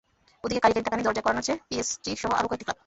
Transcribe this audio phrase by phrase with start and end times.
[0.43, 2.77] ওদিকে কাঁড়ি কাঁড়ি টাকা নিয়ে দরজায় কড়া নাড়ছে পিএসজিসহ আরও কয়েকটি ক্লাব।